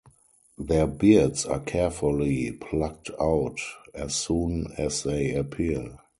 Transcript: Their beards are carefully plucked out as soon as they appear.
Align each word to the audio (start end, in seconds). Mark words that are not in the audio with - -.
Their 0.57 0.87
beards 0.87 1.45
are 1.45 1.59
carefully 1.59 2.51
plucked 2.53 3.11
out 3.21 3.59
as 3.93 4.15
soon 4.15 4.73
as 4.75 5.03
they 5.03 5.35
appear. 5.35 5.99